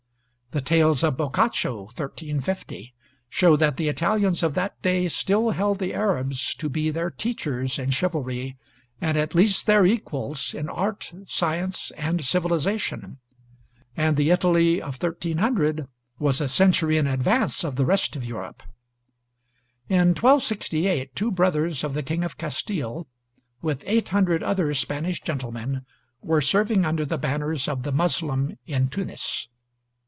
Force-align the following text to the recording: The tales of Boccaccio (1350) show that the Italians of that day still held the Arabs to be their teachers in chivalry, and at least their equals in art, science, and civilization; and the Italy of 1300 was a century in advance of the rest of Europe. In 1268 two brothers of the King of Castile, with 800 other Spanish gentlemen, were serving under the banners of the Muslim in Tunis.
The 0.53 0.59
tales 0.59 1.01
of 1.01 1.15
Boccaccio 1.15 1.83
(1350) 1.83 2.93
show 3.29 3.55
that 3.55 3.77
the 3.77 3.87
Italians 3.87 4.43
of 4.43 4.53
that 4.55 4.81
day 4.81 5.07
still 5.07 5.51
held 5.51 5.79
the 5.79 5.93
Arabs 5.93 6.53
to 6.55 6.67
be 6.67 6.89
their 6.91 7.09
teachers 7.09 7.79
in 7.79 7.91
chivalry, 7.91 8.57
and 8.99 9.17
at 9.17 9.33
least 9.33 9.65
their 9.65 9.85
equals 9.85 10.53
in 10.53 10.67
art, 10.67 11.13
science, 11.25 11.91
and 11.95 12.21
civilization; 12.25 13.19
and 13.95 14.17
the 14.17 14.29
Italy 14.29 14.81
of 14.81 15.01
1300 15.01 15.87
was 16.19 16.41
a 16.41 16.49
century 16.49 16.97
in 16.97 17.07
advance 17.07 17.63
of 17.63 17.77
the 17.77 17.85
rest 17.85 18.17
of 18.17 18.25
Europe. 18.25 18.61
In 19.87 20.09
1268 20.09 21.15
two 21.15 21.31
brothers 21.31 21.81
of 21.85 21.93
the 21.93 22.03
King 22.03 22.25
of 22.25 22.37
Castile, 22.37 23.07
with 23.61 23.85
800 23.87 24.43
other 24.43 24.73
Spanish 24.73 25.21
gentlemen, 25.21 25.85
were 26.21 26.41
serving 26.41 26.83
under 26.83 27.05
the 27.05 27.17
banners 27.17 27.69
of 27.69 27.83
the 27.83 27.93
Muslim 27.93 28.57
in 28.67 28.89
Tunis. 28.89 29.47